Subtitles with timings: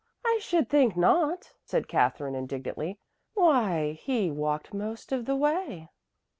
[0.25, 2.97] "I should think not," said Katherine indignantly.
[3.35, 5.91] "Why, he walked most of the way."